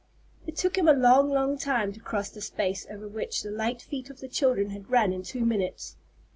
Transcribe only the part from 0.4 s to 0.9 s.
It took him